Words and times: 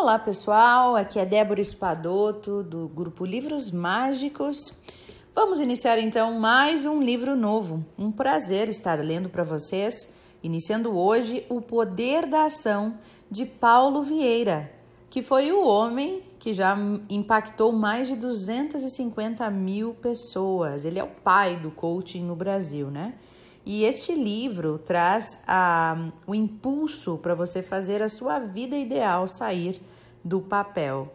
Olá 0.00 0.18
pessoal, 0.18 0.96
aqui 0.96 1.18
é 1.18 1.26
Débora 1.26 1.60
Espadoto 1.60 2.62
do 2.62 2.88
grupo 2.88 3.22
Livros 3.26 3.70
Mágicos. 3.70 4.72
Vamos 5.34 5.60
iniciar 5.60 5.98
então 5.98 6.40
mais 6.40 6.86
um 6.86 7.02
livro 7.02 7.36
novo. 7.36 7.84
Um 7.98 8.10
prazer 8.10 8.70
estar 8.70 8.98
lendo 8.98 9.28
para 9.28 9.44
vocês, 9.44 10.08
iniciando 10.42 10.96
hoje 10.96 11.44
O 11.50 11.60
Poder 11.60 12.24
da 12.24 12.44
Ação 12.44 12.98
de 13.30 13.44
Paulo 13.44 14.02
Vieira, 14.02 14.72
que 15.10 15.22
foi 15.22 15.52
o 15.52 15.66
homem 15.66 16.22
que 16.38 16.54
já 16.54 16.74
impactou 17.10 17.70
mais 17.70 18.08
de 18.08 18.16
250 18.16 19.50
mil 19.50 19.92
pessoas. 19.92 20.86
Ele 20.86 20.98
é 20.98 21.04
o 21.04 21.08
pai 21.08 21.58
do 21.58 21.70
coaching 21.70 22.24
no 22.24 22.34
Brasil, 22.34 22.90
né? 22.90 23.12
E 23.64 23.84
este 23.84 24.14
livro 24.14 24.78
traz 24.78 25.42
a, 25.46 26.10
o 26.26 26.34
impulso 26.34 27.18
para 27.18 27.34
você 27.34 27.62
fazer 27.62 28.02
a 28.02 28.08
sua 28.08 28.38
vida 28.38 28.76
ideal 28.76 29.28
sair 29.28 29.80
do 30.24 30.40
papel. 30.40 31.12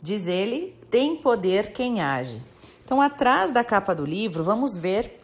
Diz 0.00 0.26
ele: 0.26 0.76
tem 0.90 1.16
poder 1.16 1.72
quem 1.72 2.00
age. 2.00 2.42
Então, 2.84 3.00
atrás 3.00 3.50
da 3.50 3.64
capa 3.64 3.94
do 3.94 4.04
livro, 4.04 4.42
vamos 4.42 4.76
ver 4.76 5.20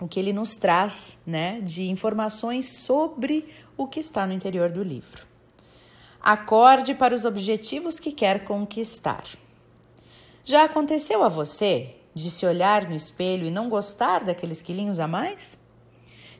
o 0.00 0.06
que 0.06 0.20
ele 0.20 0.32
nos 0.32 0.56
traz 0.56 1.18
né, 1.26 1.60
de 1.60 1.88
informações 1.88 2.78
sobre 2.78 3.48
o 3.76 3.86
que 3.86 4.00
está 4.00 4.26
no 4.26 4.32
interior 4.32 4.70
do 4.70 4.82
livro. 4.82 5.24
Acorde 6.20 6.94
para 6.94 7.14
os 7.14 7.24
objetivos 7.24 7.98
que 7.98 8.12
quer 8.12 8.44
conquistar. 8.44 9.24
Já 10.44 10.64
aconteceu 10.64 11.22
a 11.24 11.28
você 11.28 11.96
de 12.14 12.30
se 12.30 12.46
olhar 12.46 12.88
no 12.88 12.94
espelho 12.94 13.46
e 13.46 13.50
não 13.50 13.68
gostar 13.68 14.24
daqueles 14.24 14.62
quilinhos 14.62 15.00
a 15.00 15.06
mais? 15.06 15.58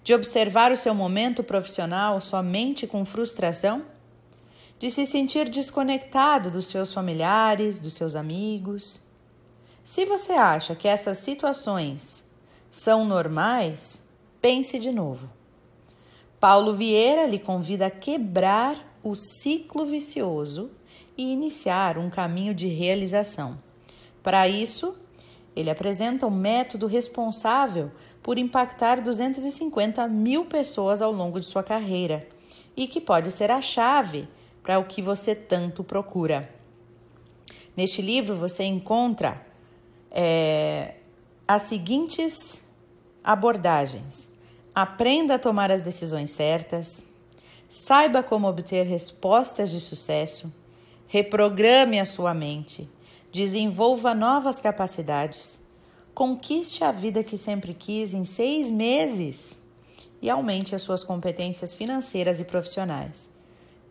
De 0.06 0.14
observar 0.14 0.70
o 0.70 0.76
seu 0.76 0.94
momento 0.94 1.42
profissional 1.42 2.20
somente 2.20 2.86
com 2.86 3.04
frustração, 3.04 3.82
de 4.78 4.88
se 4.88 5.04
sentir 5.04 5.48
desconectado 5.48 6.48
dos 6.48 6.68
seus 6.68 6.94
familiares, 6.94 7.80
dos 7.80 7.94
seus 7.94 8.14
amigos. 8.14 9.00
Se 9.82 10.04
você 10.04 10.34
acha 10.34 10.76
que 10.76 10.86
essas 10.86 11.18
situações 11.18 12.24
são 12.70 13.04
normais, 13.04 14.06
pense 14.40 14.78
de 14.78 14.92
novo. 14.92 15.28
Paulo 16.38 16.76
Vieira 16.76 17.26
lhe 17.26 17.40
convida 17.40 17.86
a 17.86 17.90
quebrar 17.90 18.96
o 19.02 19.16
ciclo 19.16 19.84
vicioso 19.84 20.70
e 21.18 21.32
iniciar 21.32 21.98
um 21.98 22.08
caminho 22.08 22.54
de 22.54 22.68
realização. 22.68 23.58
Para 24.22 24.46
isso, 24.46 24.96
ele 25.56 25.68
apresenta 25.68 26.28
um 26.28 26.30
método 26.30 26.86
responsável 26.86 27.90
por 28.26 28.38
impactar 28.38 29.00
250 29.00 30.08
mil 30.08 30.46
pessoas 30.46 31.00
ao 31.00 31.12
longo 31.12 31.38
de 31.38 31.46
sua 31.46 31.62
carreira 31.62 32.26
e 32.76 32.88
que 32.88 33.00
pode 33.00 33.30
ser 33.30 33.52
a 33.52 33.60
chave 33.60 34.26
para 34.64 34.80
o 34.80 34.84
que 34.84 35.00
você 35.00 35.32
tanto 35.32 35.84
procura. 35.84 36.50
Neste 37.76 38.02
livro 38.02 38.34
você 38.34 38.64
encontra 38.64 39.46
é, 40.10 40.94
as 41.46 41.62
seguintes 41.62 42.68
abordagens: 43.22 44.28
aprenda 44.74 45.36
a 45.36 45.38
tomar 45.38 45.70
as 45.70 45.80
decisões 45.80 46.32
certas, 46.32 47.06
saiba 47.68 48.24
como 48.24 48.48
obter 48.48 48.86
respostas 48.86 49.70
de 49.70 49.78
sucesso, 49.78 50.52
reprograme 51.06 52.00
a 52.00 52.04
sua 52.04 52.34
mente, 52.34 52.90
desenvolva 53.32 54.16
novas 54.16 54.60
capacidades 54.60 55.64
Conquiste 56.16 56.82
a 56.82 56.90
vida 56.90 57.22
que 57.22 57.36
sempre 57.36 57.74
quis 57.74 58.14
em 58.14 58.24
seis 58.24 58.70
meses 58.70 59.54
e 60.22 60.30
aumente 60.30 60.74
as 60.74 60.80
suas 60.80 61.04
competências 61.04 61.74
financeiras 61.74 62.40
e 62.40 62.44
profissionais. 62.44 63.28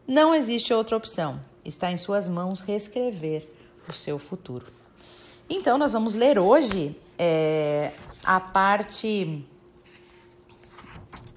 Não 0.08 0.34
existe 0.34 0.74
outra 0.74 0.98
opção. 0.98 1.40
Está 1.64 1.92
em 1.92 1.98
suas 1.98 2.28
mãos 2.28 2.62
reescrever 2.62 3.48
o 3.88 3.94
seu 3.94 4.18
futuro. 4.18 4.66
Então, 5.48 5.78
nós 5.78 5.94
vamos 5.94 6.16
ler 6.16 6.40
hoje 6.40 7.00
é, 7.16 7.92
a 8.24 8.40
parte 8.40 9.46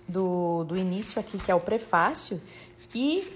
do, 0.08 0.64
do 0.64 0.74
início 0.74 1.20
aqui, 1.20 1.36
que 1.36 1.50
é 1.50 1.54
o 1.54 1.60
prefácio, 1.60 2.40
e 2.94 3.30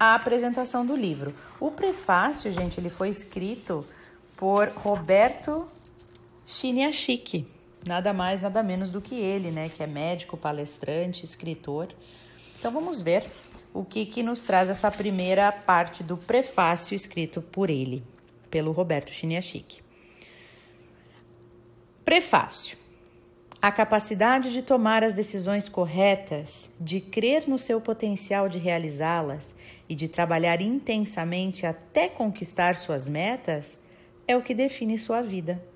a 0.00 0.14
apresentação 0.14 0.86
do 0.86 0.96
livro. 0.96 1.34
O 1.60 1.70
prefácio, 1.70 2.50
gente, 2.50 2.80
ele 2.80 2.88
foi 2.88 3.10
escrito 3.10 3.86
por 4.38 4.68
Roberto 4.68 5.68
Chique, 6.92 7.46
nada 7.84 8.12
mais, 8.12 8.42
nada 8.42 8.62
menos 8.62 8.92
do 8.92 9.00
que 9.00 9.14
ele, 9.14 9.50
né? 9.50 9.70
Que 9.74 9.82
é 9.82 9.86
médico, 9.86 10.36
palestrante, 10.36 11.24
escritor. 11.24 11.88
Então 12.58 12.70
vamos 12.70 13.00
ver 13.00 13.24
o 13.72 13.82
que, 13.82 14.04
que 14.04 14.22
nos 14.22 14.42
traz 14.42 14.68
essa 14.68 14.90
primeira 14.90 15.50
parte 15.50 16.02
do 16.02 16.16
prefácio 16.16 16.94
escrito 16.94 17.40
por 17.40 17.70
ele, 17.70 18.04
pelo 18.50 18.70
Roberto 18.70 19.10
Chique. 19.12 19.80
Prefácio. 22.04 22.76
A 23.60 23.72
capacidade 23.72 24.52
de 24.52 24.60
tomar 24.60 25.02
as 25.02 25.14
decisões 25.14 25.68
corretas, 25.68 26.74
de 26.78 27.00
crer 27.00 27.48
no 27.48 27.58
seu 27.58 27.80
potencial 27.80 28.48
de 28.48 28.58
realizá-las 28.58 29.54
e 29.88 29.94
de 29.94 30.06
trabalhar 30.06 30.60
intensamente 30.60 31.64
até 31.64 32.08
conquistar 32.08 32.76
suas 32.76 33.08
metas 33.08 33.80
é 34.28 34.36
o 34.36 34.42
que 34.42 34.52
define 34.52 34.98
sua 34.98 35.22
vida. 35.22 35.71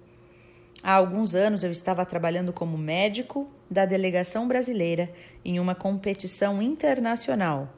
Há 0.83 0.93
alguns 0.93 1.35
anos 1.35 1.65
eu 1.65 1.73
estava 1.73 2.05
trabalhando 2.05 2.53
como 2.53 2.77
médico 2.79 3.49
da 3.71 3.85
delegação 3.85 4.47
brasileira 4.47 5.11
em 5.45 5.59
uma 5.59 5.75
competição 5.75 6.63
internacional, 6.63 7.75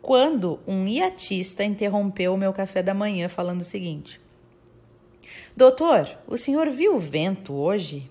quando 0.00 0.60
um 0.66 0.86
iatista 0.86 1.64
interrompeu 1.64 2.34
o 2.34 2.38
meu 2.38 2.52
café 2.52 2.82
da 2.82 2.94
manhã 2.94 3.28
falando 3.28 3.62
o 3.62 3.64
seguinte: 3.64 4.20
Doutor, 5.56 6.08
o 6.26 6.36
senhor 6.36 6.70
viu 6.70 6.96
o 6.96 7.00
vento 7.00 7.54
hoje? 7.54 8.10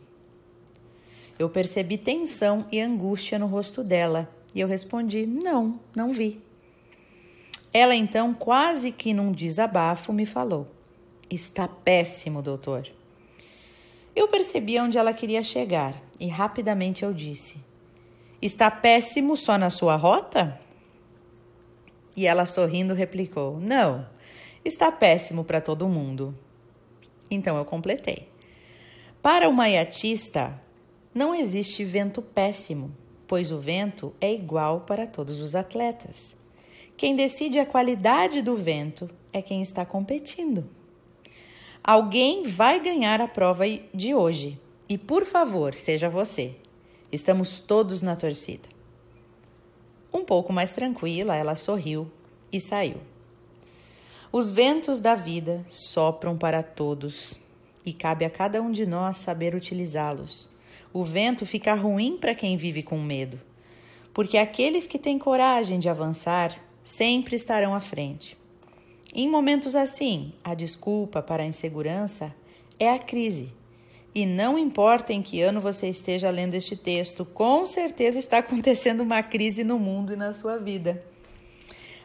Eu 1.39 1.49
percebi 1.49 1.97
tensão 1.97 2.65
e 2.71 2.79
angústia 2.79 3.39
no 3.39 3.47
rosto 3.47 3.83
dela 3.83 4.29
e 4.53 4.59
eu 4.59 4.67
respondi: 4.67 5.25
Não, 5.25 5.79
não 5.95 6.11
vi. 6.11 6.41
Ela 7.73 7.95
então, 7.95 8.33
quase 8.33 8.91
que 8.91 9.13
num 9.13 9.31
desabafo, 9.31 10.11
me 10.11 10.25
falou: 10.25 10.67
Está 11.29 11.67
péssimo, 11.67 12.41
doutor. 12.41 12.87
Eu 14.15 14.27
percebi 14.27 14.79
onde 14.79 14.97
ela 14.97 15.13
queria 15.13 15.41
chegar 15.41 15.95
e 16.19 16.27
rapidamente 16.27 17.03
eu 17.03 17.13
disse: 17.13 17.63
Está 18.41 18.69
péssimo 18.69 19.37
só 19.37 19.57
na 19.57 19.69
sua 19.69 19.95
rota? 19.95 20.59
E 22.15 22.27
ela 22.27 22.45
sorrindo 22.45 22.93
replicou: 22.93 23.59
Não, 23.59 24.07
está 24.65 24.91
péssimo 24.91 25.43
para 25.43 25.61
todo 25.61 25.87
mundo. 25.87 26.35
Então 27.29 27.57
eu 27.57 27.63
completei. 27.63 28.27
Para 29.21 29.47
uma 29.47 29.69
iatista, 29.69 30.59
não 31.13 31.33
existe 31.33 31.83
vento 31.83 32.21
péssimo, 32.21 32.91
pois 33.27 33.51
o 33.51 33.59
vento 33.59 34.13
é 34.19 34.33
igual 34.33 34.81
para 34.81 35.07
todos 35.07 35.39
os 35.39 35.55
atletas. 35.55 36.35
Quem 36.97 37.15
decide 37.15 37.59
a 37.59 37.65
qualidade 37.65 38.41
do 38.41 38.55
vento 38.55 39.09
é 39.31 39.41
quem 39.41 39.61
está 39.61 39.85
competindo. 39.85 40.67
Alguém 41.83 42.43
vai 42.43 42.79
ganhar 42.79 43.19
a 43.21 43.27
prova 43.27 43.65
de 43.93 44.13
hoje. 44.13 44.59
E 44.87 44.97
por 44.97 45.25
favor, 45.25 45.73
seja 45.73 46.09
você. 46.09 46.55
Estamos 47.11 47.59
todos 47.59 48.01
na 48.01 48.15
torcida. 48.15 48.69
Um 50.13 50.23
pouco 50.23 50.53
mais 50.53 50.71
tranquila, 50.71 51.35
ela 51.35 51.55
sorriu 51.55 52.11
e 52.51 52.59
saiu. 52.59 52.97
Os 54.31 54.51
ventos 54.51 55.01
da 55.01 55.15
vida 55.15 55.65
sopram 55.69 56.37
para 56.37 56.61
todos 56.61 57.39
e 57.85 57.91
cabe 57.93 58.25
a 58.25 58.29
cada 58.29 58.61
um 58.61 58.71
de 58.71 58.85
nós 58.85 59.17
saber 59.17 59.55
utilizá-los. 59.55 60.49
O 60.93 61.03
vento 61.03 61.45
fica 61.45 61.73
ruim 61.73 62.17
para 62.17 62.35
quem 62.35 62.57
vive 62.57 62.83
com 62.83 62.99
medo, 62.99 63.39
porque 64.13 64.37
aqueles 64.37 64.85
que 64.85 64.99
têm 64.99 65.17
coragem 65.17 65.79
de 65.79 65.89
avançar 65.89 66.53
sempre 66.83 67.35
estarão 67.35 67.73
à 67.73 67.79
frente. 67.79 68.37
Em 69.13 69.29
momentos 69.29 69.75
assim, 69.75 70.33
a 70.43 70.53
desculpa 70.53 71.21
para 71.21 71.43
a 71.43 71.45
insegurança 71.45 72.33
é 72.79 72.89
a 72.89 72.99
crise. 72.99 73.51
E 74.13 74.25
não 74.25 74.57
importa 74.57 75.13
em 75.13 75.21
que 75.21 75.41
ano 75.41 75.59
você 75.59 75.87
esteja 75.87 76.29
lendo 76.29 76.53
este 76.53 76.75
texto, 76.75 77.25
com 77.25 77.65
certeza 77.65 78.19
está 78.19 78.39
acontecendo 78.39 79.01
uma 79.01 79.21
crise 79.21 79.63
no 79.63 79.77
mundo 79.77 80.13
e 80.13 80.15
na 80.15 80.33
sua 80.33 80.57
vida. 80.57 81.03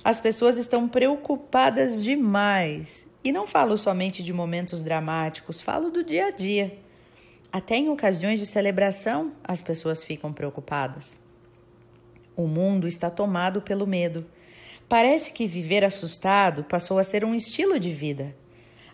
As 0.02 0.20
pessoas 0.20 0.56
estão 0.56 0.88
preocupadas 0.88 2.02
demais. 2.02 3.06
E 3.24 3.32
não 3.32 3.44
falo 3.44 3.76
somente 3.76 4.22
de 4.22 4.32
momentos 4.32 4.84
dramáticos, 4.84 5.60
falo 5.60 5.90
do 5.90 6.04
dia 6.04 6.26
a 6.26 6.30
dia. 6.30 6.78
Até 7.52 7.76
em 7.76 7.88
ocasiões 7.88 8.38
de 8.38 8.46
celebração, 8.46 9.32
as 9.42 9.60
pessoas 9.60 10.04
ficam 10.04 10.32
preocupadas. 10.32 11.18
O 12.36 12.46
mundo 12.46 12.86
está 12.86 13.10
tomado 13.10 13.60
pelo 13.62 13.86
medo. 13.86 14.24
Parece 14.88 15.32
que 15.32 15.48
viver 15.48 15.84
assustado 15.84 16.62
passou 16.62 16.98
a 16.98 17.04
ser 17.04 17.24
um 17.24 17.34
estilo 17.34 17.78
de 17.80 17.92
vida. 17.92 18.36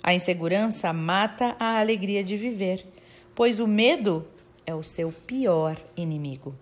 A 0.02 0.14
insegurança 0.14 0.90
mata 0.92 1.54
a 1.60 1.78
alegria 1.78 2.24
de 2.24 2.36
viver, 2.36 2.86
pois 3.34 3.60
o 3.60 3.66
medo 3.66 4.26
é 4.66 4.74
o 4.74 4.82
seu 4.82 5.12
pior 5.12 5.76
inimigo. 5.94 6.54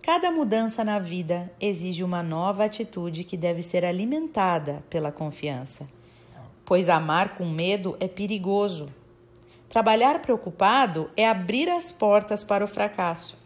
Cada 0.00 0.30
mudança 0.30 0.82
na 0.82 0.98
vida 0.98 1.52
exige 1.60 2.02
uma 2.02 2.22
nova 2.22 2.64
atitude 2.64 3.22
que 3.22 3.36
deve 3.36 3.62
ser 3.62 3.84
alimentada 3.84 4.82
pela 4.88 5.12
confiança, 5.12 5.86
pois 6.64 6.88
amar 6.88 7.36
com 7.36 7.44
medo 7.44 7.96
é 8.00 8.08
perigoso. 8.08 8.88
Trabalhar 9.68 10.20
preocupado 10.20 11.10
é 11.16 11.28
abrir 11.28 11.68
as 11.68 11.92
portas 11.92 12.42
para 12.42 12.64
o 12.64 12.68
fracasso. 12.68 13.38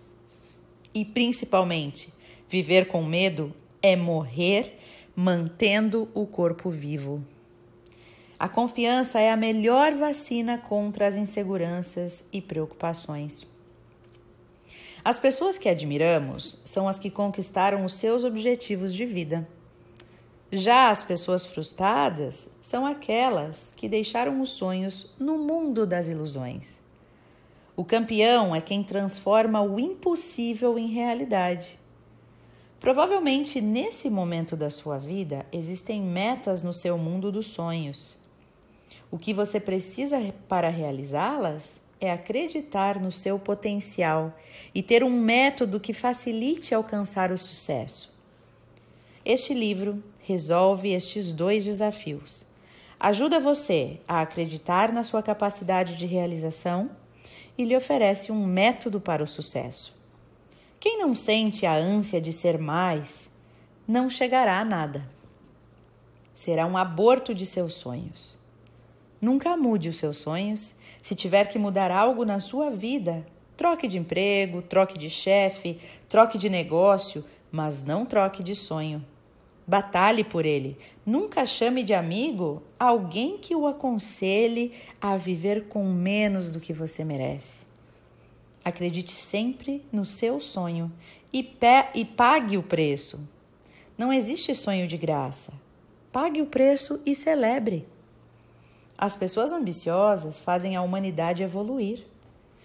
E, 0.95 1.05
principalmente, 1.05 2.13
viver 2.49 2.87
com 2.87 3.05
medo 3.05 3.53
é 3.83 3.95
morrer 3.95 4.76
mantendo 5.17 6.11
o 6.13 6.27
corpo 6.27 6.69
vivo. 6.69 7.25
A 8.39 8.51
confiança 8.51 9.19
é 9.19 9.33
a 9.33 9.37
melhor 9.37 9.95
vacina 9.95 10.59
contra 10.59 11.07
as 11.07 11.17
inseguranças 11.17 12.23
e 12.31 12.43
preocupações. 12.43 13.47
As 15.03 15.19
pessoas 15.19 15.57
que 15.57 15.71
admiramos 15.71 16.61
são 16.67 16.87
as 16.87 16.99
que 16.99 17.11
conquistaram 17.11 17.83
os 17.83 17.95
seus 17.95 18.25
objetivos 18.25 18.93
de 18.93 19.07
vida. 19.07 19.49
Já 20.53 20.91
as 20.91 21.03
pessoas 21.03 21.47
frustradas 21.47 22.51
são 22.61 22.85
aquelas 22.85 23.73
que 23.75 23.89
deixaram 23.89 24.39
os 24.43 24.51
sonhos 24.51 25.11
no 25.19 25.39
mundo 25.39 25.87
das 25.87 26.09
ilusões. 26.09 26.79
O 27.75 27.85
campeão 27.85 28.55
é 28.55 28.61
quem 28.61 28.83
transforma 28.83 29.63
o 29.63 29.81
impossível 29.81 30.79
em 30.79 30.89
realidade. 30.89 31.79
Provavelmente 32.81 33.61
nesse 33.61 34.11
momento 34.11 34.57
da 34.57 34.71
sua 34.71 34.99
vida 34.99 35.47
existem 35.51 36.01
metas 36.01 36.63
no 36.63 36.73
seu 36.73 36.99
mundo 36.99 37.33
dos 37.33 37.47
sonhos. 37.47 38.17
O 39.11 39.19
que 39.19 39.33
você 39.33 39.59
precisa 39.59 40.19
para 40.49 40.69
realizá-las 40.69 41.81
é 42.01 42.11
acreditar 42.11 43.01
no 43.01 43.11
seu 43.11 43.39
potencial 43.39 44.35
e 44.75 44.83
ter 44.83 45.03
um 45.03 45.11
método 45.11 45.81
que 45.81 45.95
facilite 45.95 46.75
alcançar 46.75 47.33
o 47.33 47.39
sucesso. 47.39 48.15
Este 49.25 49.55
livro 49.55 50.03
resolve 50.21 50.93
estes 50.93 51.33
dois 51.33 51.65
desafios. 51.65 52.45
Ajuda 53.01 53.41
você 53.41 53.99
a 54.07 54.21
acreditar 54.21 54.93
na 54.93 55.03
sua 55.03 55.23
capacidade 55.23 55.97
de 55.97 56.07
realização 56.07 56.91
e 57.57 57.65
lhe 57.65 57.77
oferece 57.77 58.31
um 58.31 58.45
método 58.45 59.01
para 59.01 59.23
o 59.23 59.27
sucesso. 59.27 59.96
Quem 60.79 60.99
não 60.99 61.15
sente 61.15 61.65
a 61.65 61.75
ânsia 61.75 62.21
de 62.21 62.33
ser 62.33 62.59
mais, 62.59 63.31
não 63.89 64.11
chegará 64.11 64.61
a 64.61 64.65
nada. 64.65 65.09
Será 66.35 66.67
um 66.67 66.77
aborto 66.77 67.35
de 67.35 67.47
seus 67.47 67.75
sonhos. 67.75 68.37
Nunca 69.21 69.57
mude 69.57 69.89
os 69.89 69.97
seus 69.97 70.19
sonhos. 70.19 70.75
Se 71.03 71.15
tiver 71.15 71.47
que 71.47 71.59
mudar 71.59 71.91
algo 71.91 72.25
na 72.25 72.41
sua 72.41 72.71
vida, 72.71 73.27
troque 73.57 73.89
de 73.89 73.97
emprego, 73.97 74.61
troque 74.61 74.99
de 74.99 75.09
chefe, 75.09 75.81
troque 76.09 76.37
de 76.37 76.51
negócio, 76.51 77.25
mas 77.51 77.83
não 77.83 78.05
troque 78.05 78.43
de 78.43 78.55
sonho. 78.55 79.05
Batalhe 79.67 80.23
por 80.23 80.45
ele. 80.45 80.79
Nunca 81.05 81.47
chame 81.47 81.83
de 81.83 81.95
amigo 81.95 82.63
alguém 82.79 83.39
que 83.39 83.57
o 83.57 83.67
aconselhe 83.67 84.73
a 85.01 85.17
viver 85.17 85.69
com 85.69 85.85
menos 85.85 86.51
do 86.51 86.61
que 86.61 86.73
você 86.73 87.03
merece. 87.03 87.66
Acredite 88.67 89.13
sempre 89.13 89.87
no 89.93 90.05
seu 90.05 90.41
sonho 90.41 90.91
e, 91.33 91.57
e 91.95 92.05
pague 92.05 92.59
o 92.59 92.65
preço. 92.65 93.21
Não 93.97 94.13
existe 94.13 94.57
sonho 94.57 94.89
de 94.89 94.97
graça. 94.97 95.53
Pague 96.11 96.43
o 96.43 96.47
preço 96.47 97.01
e 97.07 97.15
celebre. 97.15 97.87
As 98.99 99.15
pessoas 99.15 99.53
ambiciosas 99.53 100.41
fazem 100.41 100.75
a 100.75 100.83
humanidade 100.83 101.45
evoluir. 101.45 102.05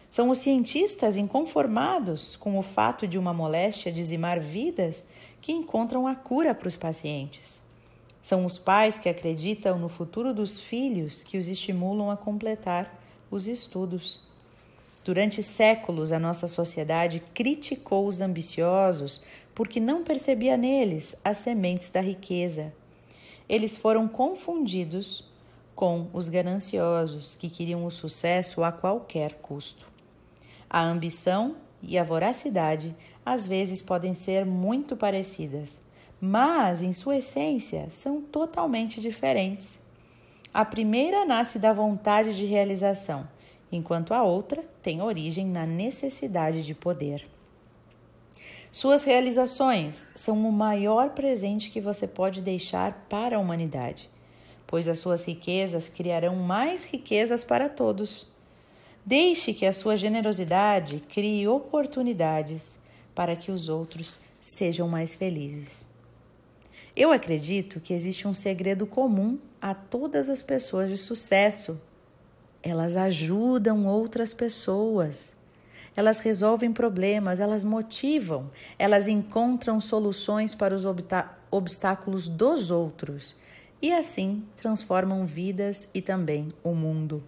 São 0.10 0.32
os 0.32 0.40
cientistas 0.40 1.18
inconformados 1.18 2.36
com 2.36 2.58
o 2.58 2.64
fato 2.64 3.08
de 3.08 3.20
uma 3.20 3.32
moléstia 3.32 3.92
dizimar 3.92 4.40
vidas 4.40 5.08
que 5.40 5.52
encontram 5.52 6.08
a 6.08 6.16
cura 6.16 6.56
para 6.56 6.68
os 6.68 6.76
pacientes. 6.76 7.62
São 8.24 8.44
os 8.44 8.58
pais 8.58 8.98
que 8.98 9.08
acreditam 9.08 9.78
no 9.78 9.88
futuro 9.88 10.34
dos 10.34 10.60
filhos 10.60 11.22
que 11.22 11.38
os 11.38 11.48
estimulam 11.48 12.10
a 12.10 12.18
completar 12.18 12.92
os 13.30 13.48
estudos. 13.48 14.31
Durante 15.04 15.42
séculos, 15.42 16.12
a 16.12 16.20
nossa 16.20 16.48
sociedade 16.48 17.24
criticou 17.34 18.06
os 18.06 18.22
ambiciosos 18.22 19.22
porque 19.56 19.80
não 19.80 20.04
percebia 20.04 20.56
neles 20.56 21.16
as 21.24 21.40
sementes 21.40 21.90
da 21.90 22.02
riqueza. 22.02 22.72
Eles 23.50 23.76
foram 23.76 24.08
confundidos 24.08 25.24
com 25.76 26.08
os 26.14 26.30
gananciosos 26.30 27.36
que 27.36 27.50
queriam 27.50 27.86
o 27.86 27.92
sucesso 27.92 28.64
a 28.64 28.72
qualquer 28.72 29.34
custo. 29.42 29.88
A 30.70 30.84
ambição 30.84 31.56
e 31.82 31.98
a 31.98 32.04
voracidade 32.04 32.96
às 33.26 33.48
vezes 33.48 33.82
podem 33.82 34.14
ser 34.14 34.46
muito 34.46 34.96
parecidas, 34.96 35.82
mas 36.20 36.84
em 36.84 36.94
sua 36.94 37.18
essência 37.18 37.88
são 37.90 38.22
totalmente 38.22 39.02
diferentes. 39.02 39.80
A 40.54 40.64
primeira 40.64 41.26
nasce 41.26 41.58
da 41.58 41.74
vontade 41.74 42.36
de 42.36 42.46
realização, 42.46 43.28
enquanto 43.72 44.14
a 44.14 44.24
outra 44.24 44.64
tem 44.82 45.02
origem 45.02 45.46
na 45.46 45.66
necessidade 45.66 46.66
de 46.66 46.74
poder. 46.74 47.28
Suas 48.72 49.04
realizações 49.04 50.08
são 50.16 50.48
o 50.48 50.52
maior 50.52 51.10
presente 51.12 51.70
que 51.70 51.82
você 51.82 52.08
pode 52.08 52.42
deixar 52.42 53.06
para 53.10 53.38
a 53.38 53.40
humanidade 53.40 54.10
pois 54.72 54.88
as 54.88 55.00
suas 55.00 55.26
riquezas 55.26 55.90
criarão 55.90 56.38
mais 56.38 56.86
riquezas 56.86 57.44
para 57.44 57.68
todos. 57.68 58.26
Deixe 59.06 59.54
que 59.54 59.66
a 59.66 59.74
sua 59.74 59.98
generosidade 59.98 61.04
crie 61.10 61.46
oportunidades 61.46 62.80
para 63.14 63.36
que 63.36 63.52
os 63.52 63.68
outros 63.68 64.18
sejam 64.40 64.88
mais 64.88 65.14
felizes. 65.14 65.86
Eu 66.96 67.12
acredito 67.12 67.82
que 67.82 67.94
existe 67.94 68.26
um 68.26 68.34
segredo 68.34 68.88
comum 68.88 69.38
a 69.62 69.76
todas 69.76 70.30
as 70.30 70.42
pessoas 70.42 70.90
de 70.90 70.98
sucesso. 70.98 71.80
Elas 72.64 72.96
ajudam 72.96 73.86
outras 73.88 74.34
pessoas. 74.34 75.34
Elas 75.96 76.20
resolvem 76.20 76.72
problemas, 76.72 77.40
elas 77.40 77.64
motivam, 77.64 78.50
elas 78.80 79.08
encontram 79.08 79.82
soluções 79.82 80.56
para 80.56 80.74
os 80.74 80.86
obstáculos 81.52 82.30
dos 82.30 82.72
outros 82.72 83.36
e 83.82 83.92
assim 83.92 84.44
transformam 84.56 85.26
vidas 85.26 85.90
e 85.94 86.02
também 86.02 86.54
o 86.64 86.74
mundo. 86.74 87.24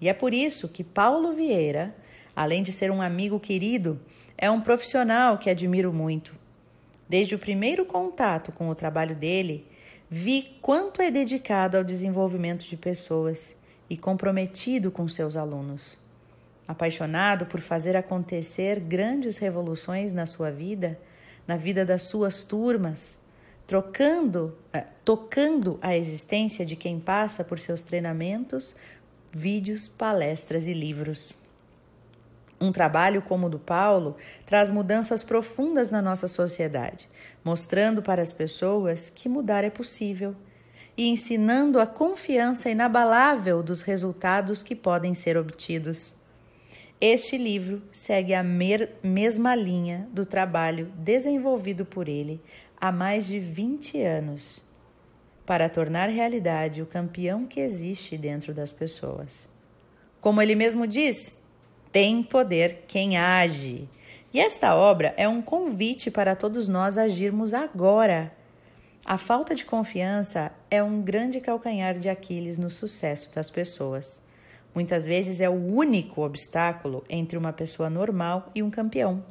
E 0.00 0.08
é 0.08 0.12
por 0.12 0.34
isso 0.34 0.68
que 0.68 0.84
Paulo 0.84 1.32
Vieira, 1.32 1.94
além 2.34 2.62
de 2.62 2.72
ser 2.72 2.90
um 2.90 3.00
amigo 3.00 3.40
querido, 3.40 3.98
é 4.36 4.50
um 4.50 4.60
profissional 4.60 5.38
que 5.38 5.48
admiro 5.48 5.92
muito. 5.92 6.34
Desde 7.08 7.34
o 7.34 7.38
primeiro 7.38 7.86
contato 7.86 8.52
com 8.52 8.68
o 8.68 8.74
trabalho 8.74 9.16
dele, 9.16 9.66
vi 10.10 10.58
quanto 10.60 11.00
é 11.00 11.10
dedicado 11.10 11.76
ao 11.76 11.84
desenvolvimento 11.84 12.64
de 12.64 12.76
pessoas 12.76 13.56
e 13.88 13.96
comprometido 13.96 14.90
com 14.90 15.08
seus 15.08 15.36
alunos. 15.36 15.98
Apaixonado 16.66 17.46
por 17.46 17.60
fazer 17.60 17.96
acontecer 17.96 18.78
grandes 18.80 19.38
revoluções 19.38 20.12
na 20.12 20.26
sua 20.26 20.50
vida, 20.50 20.98
na 21.46 21.56
vida 21.56 21.84
das 21.84 22.02
suas 22.02 22.44
turmas, 22.44 23.18
trocando, 23.66 24.56
eh, 24.72 24.84
tocando 25.04 25.78
a 25.80 25.96
existência 25.96 26.66
de 26.66 26.76
quem 26.76 27.00
passa 27.00 27.42
por 27.42 27.58
seus 27.58 27.82
treinamentos, 27.82 28.76
vídeos, 29.32 29.88
palestras 29.88 30.66
e 30.66 30.74
livros. 30.74 31.32
Um 32.60 32.72
trabalho 32.72 33.22
como 33.22 33.46
o 33.46 33.50
do 33.50 33.58
Paulo 33.58 34.16
traz 34.44 34.70
mudanças 34.70 35.22
profundas 35.22 35.90
na 35.90 36.02
nossa 36.02 36.26
sociedade, 36.26 37.08
mostrando 37.44 38.02
para 38.02 38.20
as 38.20 38.32
pessoas 38.32 39.08
que 39.08 39.28
mudar 39.28 39.64
é 39.64 39.70
possível 39.70 40.34
e 40.98 41.06
ensinando 41.06 41.78
a 41.78 41.86
confiança 41.86 42.68
inabalável 42.68 43.62
dos 43.62 43.82
resultados 43.82 44.64
que 44.64 44.74
podem 44.74 45.14
ser 45.14 45.36
obtidos. 45.36 46.12
Este 47.00 47.38
livro 47.38 47.80
segue 47.92 48.34
a 48.34 48.42
mesma 48.42 49.54
linha 49.54 50.08
do 50.12 50.26
trabalho 50.26 50.92
desenvolvido 50.96 51.86
por 51.86 52.08
ele 52.08 52.40
há 52.80 52.90
mais 52.90 53.28
de 53.28 53.38
20 53.38 54.02
anos 54.02 54.60
para 55.46 55.68
tornar 55.68 56.08
realidade 56.08 56.82
o 56.82 56.86
campeão 56.86 57.46
que 57.46 57.60
existe 57.60 58.18
dentro 58.18 58.52
das 58.52 58.72
pessoas. 58.72 59.48
Como 60.20 60.42
ele 60.42 60.56
mesmo 60.56 60.84
diz, 60.84 61.32
tem 61.92 62.24
poder 62.24 62.84
quem 62.88 63.16
age. 63.16 63.88
E 64.34 64.40
esta 64.40 64.74
obra 64.74 65.14
é 65.16 65.28
um 65.28 65.40
convite 65.40 66.10
para 66.10 66.34
todos 66.34 66.66
nós 66.66 66.98
agirmos 66.98 67.54
agora. 67.54 68.36
A 69.10 69.16
falta 69.16 69.54
de 69.54 69.64
confiança 69.64 70.52
é 70.70 70.82
um 70.82 71.00
grande 71.00 71.40
calcanhar 71.40 71.98
de 71.98 72.10
Aquiles 72.10 72.58
no 72.58 72.68
sucesso 72.68 73.34
das 73.34 73.50
pessoas. 73.50 74.22
Muitas 74.74 75.06
vezes 75.06 75.40
é 75.40 75.48
o 75.48 75.54
único 75.54 76.20
obstáculo 76.20 77.02
entre 77.08 77.38
uma 77.38 77.50
pessoa 77.50 77.88
normal 77.88 78.52
e 78.54 78.62
um 78.62 78.68
campeão. 78.68 79.24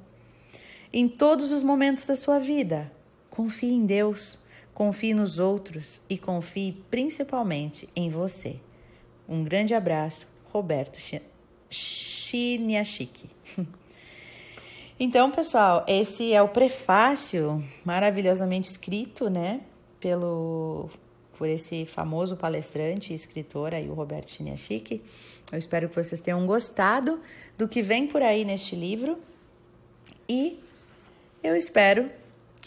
Em 0.92 1.08
todos 1.08 1.52
os 1.52 1.62
momentos 1.62 2.08
da 2.08 2.16
sua 2.16 2.40
vida, 2.40 2.92
Confie 3.30 3.72
em 3.72 3.86
Deus, 3.86 4.40
confie 4.74 5.14
nos 5.14 5.38
outros 5.38 6.02
e 6.10 6.18
confie 6.18 6.84
principalmente 6.90 7.88
em 7.96 8.10
você. 8.10 8.60
Um 9.30 9.44
grande 9.44 9.76
abraço, 9.76 10.28
Roberto 10.52 10.98
Chiniachiki. 11.70 13.30
Então, 15.00 15.30
pessoal, 15.30 15.86
esse 15.88 16.34
é 16.34 16.42
o 16.42 16.48
prefácio 16.48 17.64
maravilhosamente 17.86 18.68
escrito, 18.68 19.30
né, 19.30 19.62
pelo 20.00 20.90
por 21.38 21.48
esse 21.48 21.86
famoso 21.86 22.36
palestrante 22.36 23.14
e 23.14 23.16
escritor 23.16 23.72
aí, 23.72 23.88
o 23.88 23.94
Roberto 23.94 24.32
Chiniachik. 24.32 25.04
Eu 25.52 25.60
espero 25.60 25.88
que 25.88 25.96
vocês 25.96 26.20
tenham 26.20 26.44
gostado 26.48 27.22
do 27.56 27.68
que 27.68 27.84
vem 27.84 28.08
por 28.08 28.24
aí 28.24 28.44
neste 28.44 28.76
livro 28.76 29.20
e 30.28 30.60
eu 31.44 31.56
espero 31.56 32.10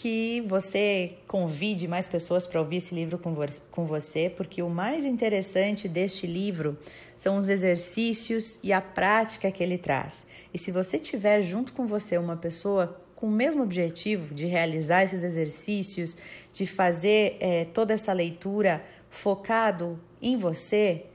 que 0.01 0.41
você 0.47 1.13
convide 1.27 1.87
mais 1.87 2.07
pessoas 2.07 2.47
para 2.47 2.59
ouvir 2.59 2.77
esse 2.77 2.95
livro 2.95 3.19
com, 3.19 3.35
vo 3.35 3.45
com 3.69 3.85
você, 3.85 4.33
porque 4.35 4.63
o 4.63 4.67
mais 4.69 5.05
interessante 5.05 5.87
deste 5.87 6.25
livro 6.25 6.75
são 7.15 7.37
os 7.37 7.47
exercícios 7.47 8.59
e 8.63 8.73
a 8.73 8.81
prática 8.81 9.51
que 9.51 9.61
ele 9.61 9.77
traz. 9.77 10.25
E 10.51 10.57
se 10.57 10.71
você 10.71 10.97
tiver 10.97 11.43
junto 11.43 11.71
com 11.73 11.85
você 11.85 12.17
uma 12.17 12.35
pessoa 12.35 12.99
com 13.15 13.27
o 13.27 13.31
mesmo 13.31 13.61
objetivo 13.61 14.33
de 14.33 14.47
realizar 14.47 15.03
esses 15.03 15.23
exercícios, 15.23 16.17
de 16.51 16.65
fazer 16.65 17.37
é, 17.39 17.65
toda 17.65 17.93
essa 17.93 18.11
leitura 18.11 18.83
focado 19.07 19.99
em 20.19 20.35
você 20.35 21.05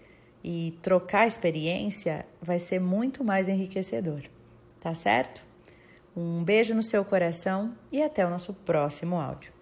e 0.44 0.78
trocar 0.80 1.26
experiência, 1.26 2.24
vai 2.40 2.60
ser 2.60 2.78
muito 2.78 3.24
mais 3.24 3.48
enriquecedor. 3.48 4.22
Tá 4.78 4.94
certo? 4.94 5.44
Um 6.16 6.42
beijo 6.42 6.74
no 6.74 6.82
seu 6.82 7.04
coração 7.04 7.74
e 7.92 8.02
até 8.02 8.24
o 8.24 8.30
nosso 8.30 8.54
próximo 8.54 9.20
áudio. 9.20 9.55